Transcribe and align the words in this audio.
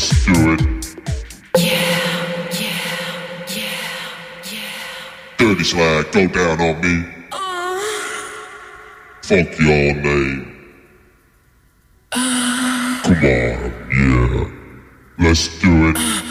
Let's 0.00 0.24
do 0.24 0.52
it. 0.52 0.60
Yeah, 1.58 1.72
yeah, 2.58 3.44
yeah, 3.54 4.50
yeah. 4.50 5.36
Dirty 5.36 5.62
slide, 5.62 6.10
go 6.10 6.26
down 6.26 6.58
on 6.58 6.80
me. 6.80 7.04
Fuck 9.20 9.58
your 9.58 9.94
name. 9.94 10.40
Come 12.12 13.12
on, 13.12 13.72
yeah. 13.92 14.50
Let's 15.18 15.60
do 15.60 15.90
it. 15.90 16.29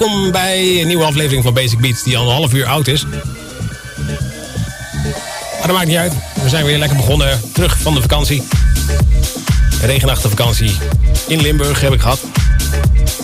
Welkom 0.00 0.30
bij 0.30 0.80
een 0.80 0.86
nieuwe 0.86 1.04
aflevering 1.04 1.42
van 1.42 1.54
Basic 1.54 1.78
Beats 1.78 2.02
die 2.02 2.18
al 2.18 2.28
een 2.28 2.34
half 2.34 2.54
uur 2.54 2.66
oud 2.66 2.86
is. 2.86 3.04
Maar 5.58 5.66
dat 5.66 5.72
maakt 5.72 5.86
niet 5.86 5.96
uit. 5.96 6.12
We 6.42 6.48
zijn 6.48 6.64
weer 6.64 6.78
lekker 6.78 6.96
begonnen. 6.96 7.40
Terug 7.52 7.78
van 7.78 7.94
de 7.94 8.00
vakantie. 8.00 8.42
Regenachtige 9.82 10.28
vakantie 10.28 10.72
in 11.26 11.40
Limburg 11.40 11.80
heb 11.80 11.92
ik 11.92 12.00
gehad. 12.00 12.20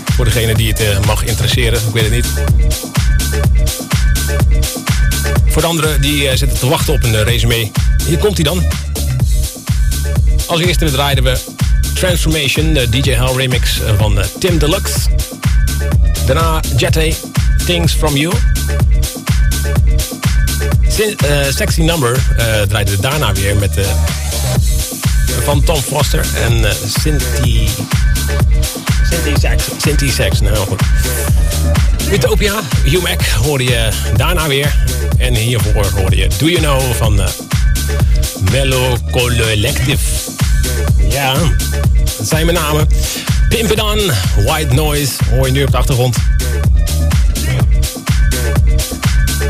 Voor 0.04 0.24
degene 0.24 0.54
die 0.54 0.68
het 0.68 0.80
uh, 0.80 1.00
mag 1.06 1.24
interesseren, 1.24 1.80
ik 1.88 1.92
weet 1.92 2.02
het 2.02 2.12
niet. 2.12 2.26
Voor 5.46 5.62
de 5.62 5.68
anderen 5.68 6.00
die 6.00 6.22
uh, 6.22 6.30
zitten 6.34 6.58
te 6.58 6.68
wachten 6.68 6.94
op 6.94 7.02
een 7.02 7.12
uh, 7.12 7.22
resume. 7.22 7.70
Hier 8.06 8.18
komt 8.18 8.34
hij 8.34 8.44
dan. 8.44 8.64
Als 10.46 10.60
eerste 10.60 10.90
draaiden 10.90 11.24
we 11.24 11.38
Transformation, 11.94 12.72
de 12.72 12.88
DJ 12.88 13.10
Hell 13.10 13.34
remix 13.36 13.80
van 13.98 14.18
Tim 14.38 14.58
Deluxe. 14.58 15.15
Daarna 16.26 16.60
Jette, 16.76 17.14
Things 17.64 17.92
From 17.92 18.16
You. 18.16 18.34
Sin, 20.88 21.16
Sexy 21.50 21.82
Number 21.82 22.18
draaiden 22.68 22.94
we 22.94 23.00
daarna 23.00 23.32
weer 23.32 23.56
met 23.56 23.70
van 25.46 25.62
Tom 25.62 25.80
Foster 25.80 26.26
en 26.44 26.52
uh, 26.58 26.70
Cindy... 27.00 27.68
Cindy 29.10 29.40
Sax. 29.40 29.64
Cindy 29.82 30.10
Sax, 30.10 30.40
nou 30.40 30.56
goed. 30.56 30.80
Utopia, 32.12 32.60
Hugh 32.84 33.02
Mac 33.02 33.20
hoorde 33.26 33.64
je 33.64 33.88
daarna 34.16 34.48
weer. 34.48 34.74
En 35.18 35.34
hiervoor 35.34 35.86
hoorde 36.00 36.16
je 36.16 36.28
Do 36.38 36.46
You 36.46 36.60
Know 36.60 36.92
van 36.92 37.20
uh, 38.52 38.92
Collective. 39.10 39.98
Ja, 41.08 41.34
dat 42.16 42.28
zijn 42.28 42.46
mijn 42.46 42.58
namen. 42.58 42.88
On, 43.56 44.10
White 44.44 44.74
Noise, 44.74 45.12
hoor 45.30 45.46
je 45.46 45.52
nu 45.52 45.62
op 45.62 45.70
de 45.70 45.76
achtergrond. 45.76 46.16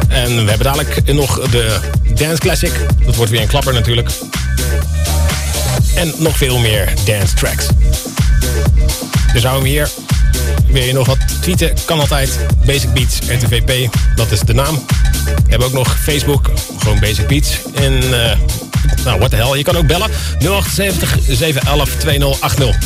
En 0.09 0.29
we 0.29 0.49
hebben 0.49 0.63
dadelijk 0.63 1.13
nog 1.13 1.41
de 1.51 1.79
Dance 2.15 2.39
Classic. 2.39 2.71
Dat 3.05 3.17
wordt 3.17 3.31
weer 3.31 3.41
een 3.41 3.47
klapper 3.47 3.73
natuurlijk. 3.73 4.11
En 5.95 6.13
nog 6.19 6.37
veel 6.37 6.59
meer 6.59 6.93
dance 7.05 7.35
tracks. 7.35 7.67
Dus 9.33 9.43
hou 9.43 9.57
hem 9.57 9.67
hier. 9.67 9.89
Wil 10.67 10.83
je 10.83 10.93
nog 10.93 11.07
wat 11.07 11.19
tweeten? 11.41 11.73
Kan 11.85 12.01
altijd. 12.01 12.39
Basic 12.65 12.93
Beats 12.93 13.19
RTVP, 13.19 13.95
dat 14.15 14.31
is 14.31 14.41
de 14.41 14.55
naam. 14.55 14.85
We 15.25 15.33
hebben 15.49 15.67
ook 15.67 15.75
nog 15.75 15.99
Facebook, 15.99 16.51
gewoon 16.79 17.01
Basic 17.01 17.27
Beats. 17.27 17.59
En 17.75 17.93
uh, 17.93 18.11
nou, 19.05 19.19
what 19.19 19.31
the 19.31 19.37
hell, 19.37 19.57
je 19.57 19.65
kan 19.65 19.77
ook 19.77 19.87
bellen. 19.87 20.11
078 20.39 21.19
711 21.29 21.97
2080. 21.99 22.77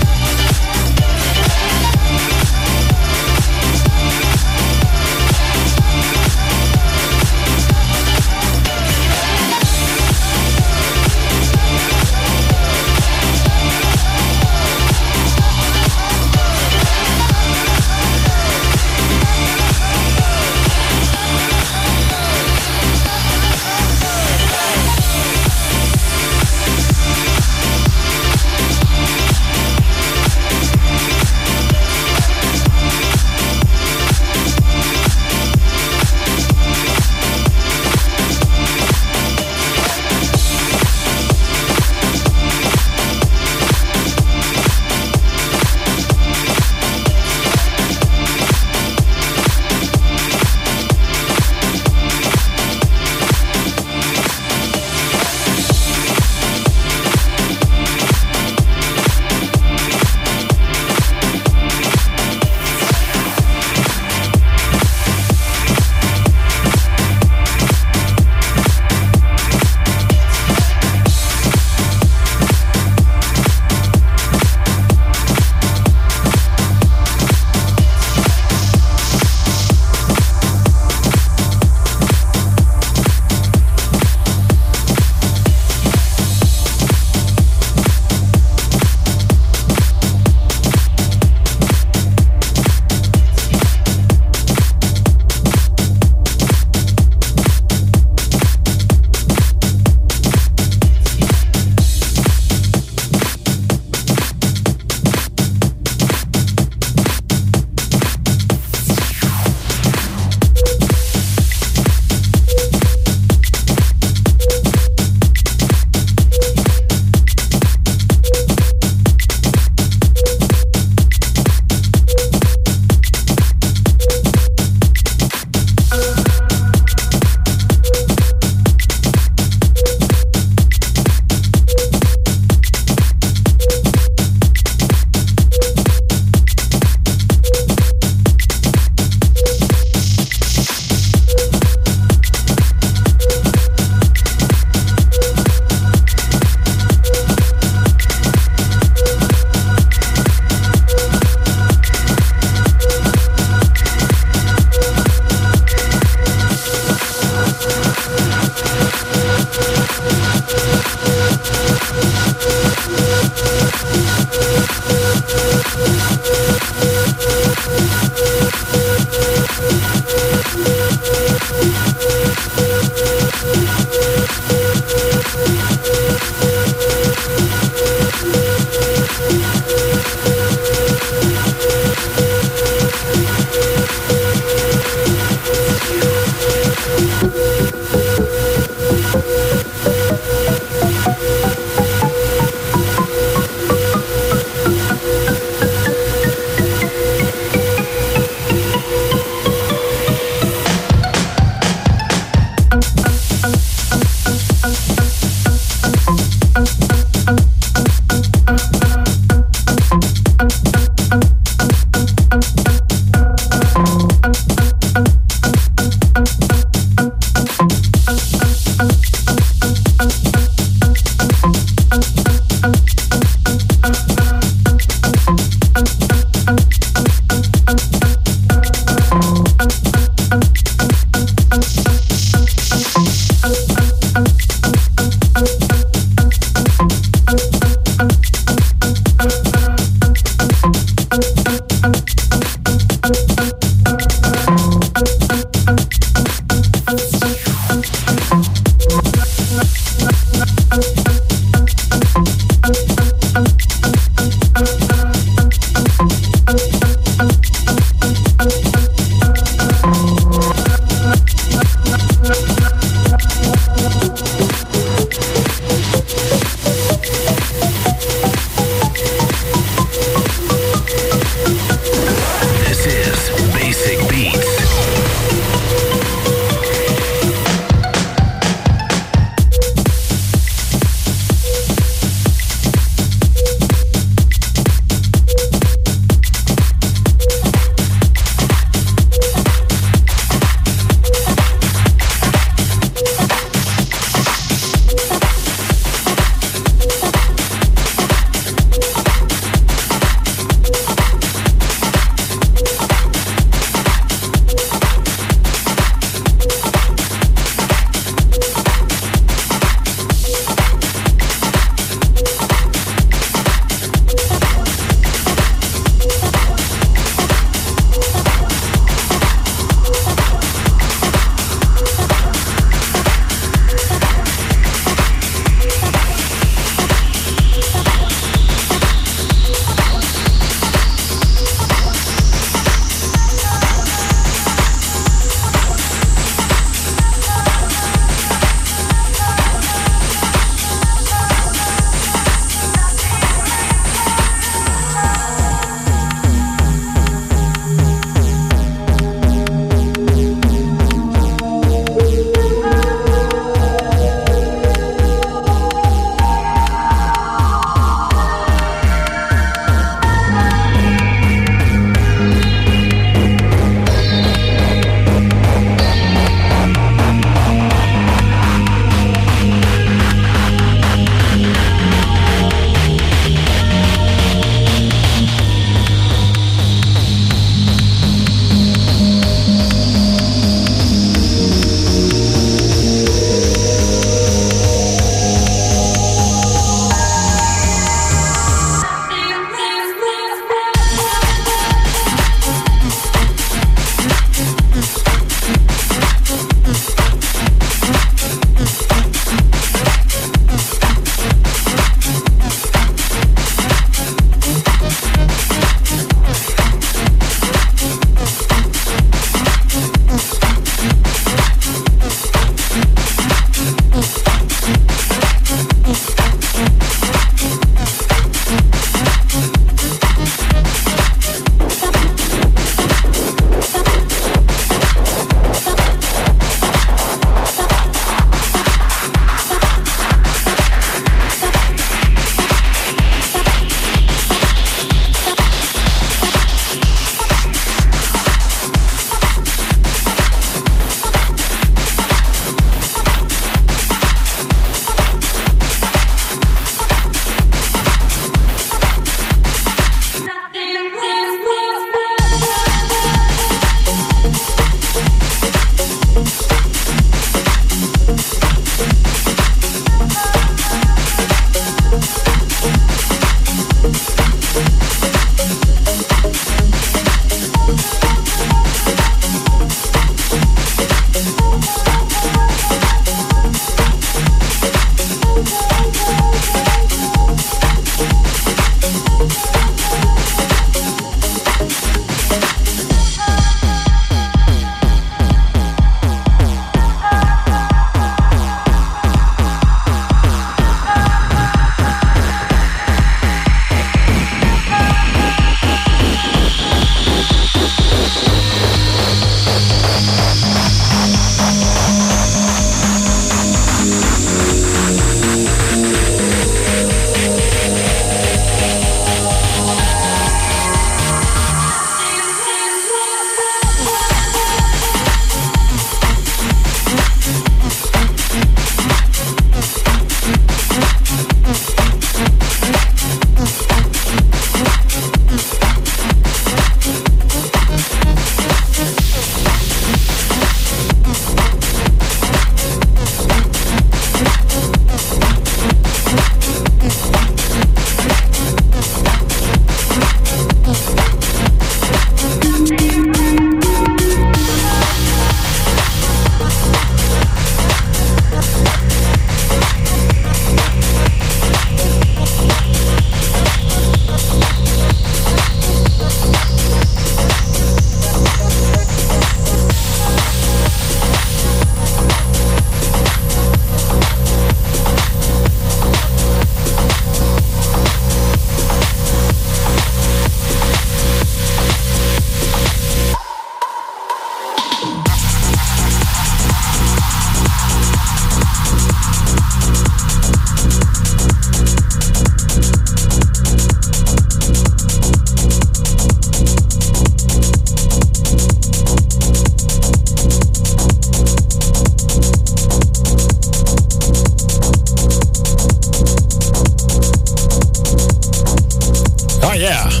Ah, 599.40 600.00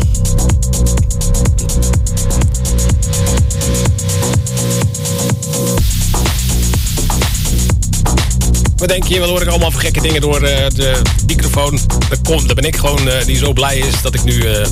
denk 8.90 9.04
je, 9.04 9.18
wel 9.18 9.28
hoor 9.28 9.42
ik 9.42 9.48
allemaal 9.48 9.70
voor 9.70 9.80
gekke 9.80 10.00
dingen 10.00 10.20
door 10.20 10.42
eh, 10.42 10.68
de 10.74 11.00
microfoon. 11.26 11.80
Daar, 12.08 12.18
kom, 12.22 12.46
daar 12.46 12.54
ben 12.54 12.64
ik 12.64 12.76
gewoon 12.76 13.08
eh, 13.08 13.24
die 13.24 13.36
zo 13.36 13.52
blij 13.52 13.78
is 13.78 14.02
dat 14.02 14.14
ik 14.14 14.24
nu 14.24 14.40
eh, 14.40 14.66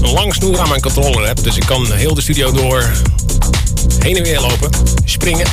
een 0.00 0.12
lang 0.12 0.34
snoer 0.34 0.58
aan 0.58 0.68
mijn 0.68 0.80
controller 0.80 1.26
heb. 1.26 1.42
Dus 1.42 1.56
ik 1.56 1.66
kan 1.66 1.92
heel 1.92 2.14
de 2.14 2.20
studio 2.20 2.52
door 2.52 2.90
heen 4.02 4.16
en 4.16 4.22
weer 4.22 4.40
lopen, 4.40 4.70
springen. 5.04 5.46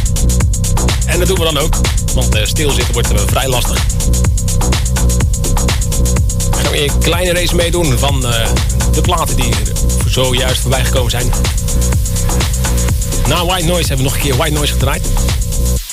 En 1.05 1.19
dat 1.19 1.27
doen 1.27 1.37
we 1.37 1.43
dan 1.43 1.57
ook. 1.57 1.75
Want 2.13 2.37
stilzitten 2.43 2.93
wordt 2.93 3.09
vrij 3.25 3.47
lastig. 3.47 3.85
We 6.49 6.57
gaan 6.57 6.71
weer 6.71 6.83
een 6.83 6.99
kleine 6.99 7.31
race 7.31 7.55
meedoen 7.55 7.97
van 7.97 8.21
de 8.93 9.01
platen 9.01 9.35
die 9.35 9.53
zojuist 10.07 10.61
voorbij 10.61 10.85
gekomen 10.85 11.11
zijn. 11.11 11.31
Na 13.27 13.45
White 13.45 13.65
Noise 13.65 13.87
hebben 13.87 13.97
we 13.97 14.11
nog 14.11 14.13
een 14.13 14.21
keer 14.21 14.35
White 14.35 14.53
Noise 14.53 14.73
gedraaid. 14.73 15.07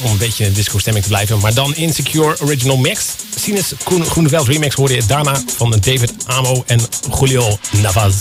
Om 0.03 0.11
een 0.11 0.19
beetje 0.19 0.45
in 0.45 0.53
disco 0.53 0.79
stemming 0.79 1.05
te 1.05 1.11
blijven. 1.11 1.39
Maar 1.39 1.55
dan 1.55 1.75
Insecure 1.75 2.37
Original 2.41 2.77
Mix. 2.77 3.05
Sinus 3.41 3.73
Groeneveld 3.85 4.47
remix 4.47 4.75
hoorde 4.75 4.95
je 4.95 5.07
daarna 5.07 5.43
van 5.57 5.71
David 5.71 6.13
Amo 6.27 6.63
en 6.67 6.81
Julio 7.19 7.59
Navaz. 7.83 8.15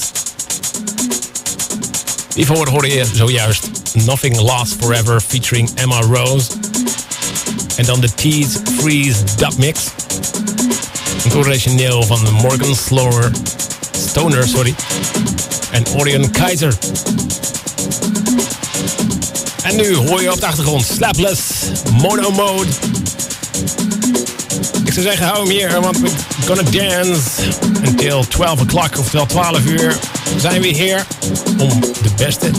Die 2.36 2.45
hoorde 2.47 2.88
je 2.88 3.05
zojuist 3.13 3.69
Nothing 3.96 4.41
Lasts 4.41 4.76
Forever 4.80 5.22
featuring 5.22 5.70
Emma 5.76 6.00
Rose. 6.00 6.52
En 7.76 7.86
dan 7.86 8.02
de 8.02 8.14
Tease 8.14 8.60
Freeze 8.80 9.24
Dub 9.38 9.58
Mix. 9.58 9.80
Een 11.26 11.34
origineel 11.34 12.04
van 12.04 12.32
Morgan 12.32 12.76
Slower, 12.76 13.32
Stoner, 14.08 14.48
sorry. 14.48 14.76
En 15.72 15.84
Orion 15.96 16.32
Kaiser. 16.32 16.78
En 19.64 19.76
nu 19.76 19.96
hoor 19.96 20.22
je 20.22 20.32
op 20.32 20.39
de 20.39 20.46
achtergrond 20.46 20.86
Slapless 20.86 21.41
Mono 21.91 22.32
Mode. 22.32 22.70
Ik 24.86 24.94
zou 24.94 25.06
zeggen, 25.06 25.26
hou 25.26 25.39
hem 25.39 25.50
hier, 25.50 25.82
want 25.82 26.00
we're 26.00 26.12
gonna 26.46 26.72
dance 26.72 27.41
until 27.86 28.28
12 28.28 28.62
o'clock, 28.62 28.98
oftewel 28.98 29.26
12 29.26 29.66
uur. 29.66 29.98
Zijn 30.38 30.62
we 30.62 30.68
hier 30.68 31.06
om 31.58 31.80
de 31.80 32.10
beste 32.18 32.52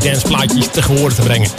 danceplaatjes 0.00 0.68
te 0.72 0.82
gehoor 0.82 1.14
te 1.14 1.22
brengen. 1.22 1.50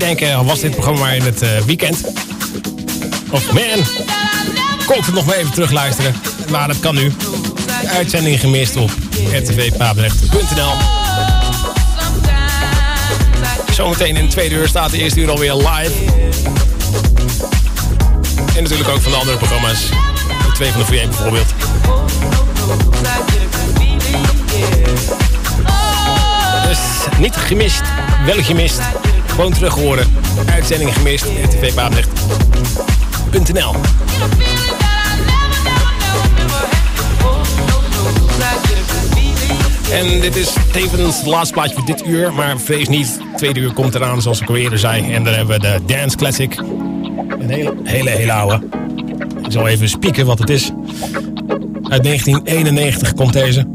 Denken, 0.00 0.44
was 0.44 0.60
dit 0.60 0.70
programma 0.70 1.00
maar 1.00 1.16
in 1.16 1.22
het 1.22 1.42
uh, 1.42 1.58
weekend? 1.58 2.04
Of 3.30 3.52
man, 3.52 3.84
kon 4.86 4.96
het 4.96 5.14
nog 5.14 5.26
maar 5.26 5.36
even 5.36 5.52
terugluisteren? 5.52 6.14
Maar 6.50 6.68
dat 6.68 6.80
kan 6.80 6.94
nu. 6.94 7.12
Uitzending 7.86 8.40
gemist 8.40 8.76
op 8.76 8.90
rtvpaabrecht.nl 9.32 10.72
Zometeen 13.72 14.16
in 14.16 14.24
de 14.24 14.30
tweede 14.30 14.54
uur 14.54 14.68
staat 14.68 14.90
de 14.90 14.98
eerste 14.98 15.20
uur 15.20 15.30
alweer 15.30 15.54
live. 15.54 15.92
En 18.56 18.62
natuurlijk 18.62 18.88
ook 18.88 19.00
van 19.00 19.12
de 19.12 19.18
andere 19.18 19.36
programma's. 19.36 19.88
De 20.46 20.52
twee 20.54 20.70
van 20.70 20.80
de 20.80 20.86
VN 20.86 21.08
bijvoorbeeld. 21.08 21.54
Dus 26.68 26.78
niet 27.18 27.36
gemist, 27.36 27.82
wel 28.24 28.42
gemist. 28.42 28.80
Gewoon 29.30 29.52
terug 29.52 29.74
horen. 29.74 30.06
Uitzending 30.50 30.94
gemist. 30.94 31.26
tvpaabrecht.nl 31.50 33.74
En 39.92 40.20
dit 40.20 40.36
is 40.36 40.52
tevens 40.72 41.16
het 41.16 41.26
laatste 41.26 41.54
plaatje 41.54 41.74
voor 41.74 41.86
dit 41.86 42.06
uur. 42.06 42.32
Maar 42.32 42.58
vrees 42.58 42.88
niet, 42.88 43.20
tweede 43.36 43.60
uur 43.60 43.72
komt 43.72 43.94
eraan 43.94 44.22
zoals 44.22 44.40
ik 44.40 44.48
al 44.48 44.56
eerder 44.56 44.78
zei. 44.78 45.12
En 45.12 45.24
dan 45.24 45.34
hebben 45.34 45.60
we 45.60 45.60
de 45.60 45.80
Dance 45.86 46.16
Classic. 46.16 46.58
Een 46.58 47.50
hele, 47.50 47.74
hele, 47.84 48.10
hele 48.10 48.32
oude. 48.32 48.60
Ik 49.44 49.52
zal 49.52 49.68
even 49.68 49.88
spieken 49.88 50.26
wat 50.26 50.38
het 50.38 50.50
is. 50.50 50.70
Uit 51.82 52.02
1991 52.02 53.14
komt 53.14 53.32
deze. 53.32 53.66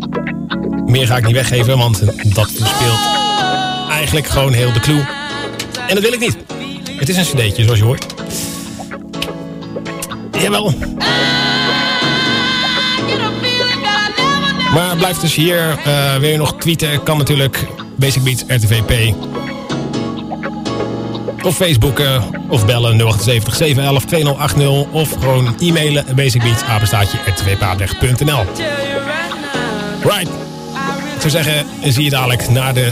Meer 0.86 1.08
ga 1.08 1.18
ik 1.18 1.26
niet 1.26 1.36
weggeven, 1.36 1.78
want 1.78 2.00
dat 2.36 2.52
verspeelt 2.52 3.00
eigenlijk 3.90 4.28
gewoon 4.28 4.54
heel 4.54 4.74
de 4.74 4.80
clue. 4.80 5.25
En 5.88 5.96
dat 5.96 6.04
wil 6.04 6.14
ik 6.14 6.20
niet. 6.20 6.38
Het 6.88 7.10
is 7.10 7.18
een 7.18 7.24
cd'tje, 7.24 7.64
zoals 7.64 7.80
je 7.80 7.86
hoort. 7.86 8.06
Jawel. 10.32 10.74
Maar 14.74 14.96
blijf 14.98 15.18
dus 15.18 15.36
hier. 15.36 15.80
Uh, 15.88 16.16
wil 16.16 16.30
je 16.30 16.38
nog 16.38 16.56
tweeten? 16.56 17.04
Kan 17.04 17.18
natuurlijk 17.18 17.68
Basic 17.96 18.24
Beats 18.24 18.44
RTVP. 18.48 19.16
Of 21.44 21.56
Facebooken 21.56 22.24
of 22.50 22.66
bellen 22.66 22.98
078 22.98 23.56
711 23.56 24.06
2080 24.06 24.92
of 24.92 25.12
gewoon 25.12 25.56
e-mailen 25.60 26.06
basicbeats 26.16 26.64
apenstaatje 26.64 27.18
rtvpaabrecht.nl 27.26 28.46
Right. 30.02 30.30
Zou 31.20 31.30
zeggen, 31.30 31.66
zie 31.84 32.04
je 32.04 32.10
dadelijk 32.10 32.50
naar 32.50 32.74
de 32.74 32.92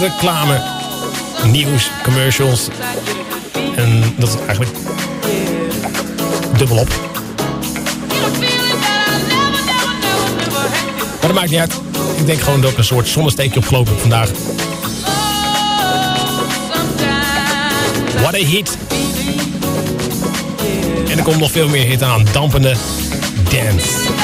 reclame, 0.00 0.60
nieuws, 1.44 1.87
commercials. 2.08 2.68
En 3.76 4.14
dat 4.16 4.28
is 4.28 4.34
eigenlijk 4.46 4.70
dubbelop. 6.56 6.88
Maar 11.20 11.20
dat 11.20 11.32
maakt 11.32 11.50
niet 11.50 11.60
uit. 11.60 11.80
Ik 12.16 12.26
denk 12.26 12.40
gewoon 12.40 12.60
dat 12.60 12.70
ik 12.70 12.78
een 12.78 12.84
soort 12.84 13.08
zonnesteekje 13.08 13.58
opgelopen 13.58 13.92
heb 13.92 14.00
vandaag. 14.00 14.30
What 18.20 18.34
a 18.34 18.44
hit. 18.44 18.76
En 21.10 21.18
er 21.18 21.24
komt 21.24 21.38
nog 21.38 21.50
veel 21.50 21.68
meer 21.68 21.84
hit 21.84 22.02
aan. 22.02 22.26
Dampende 22.32 22.74
dance. 23.50 24.16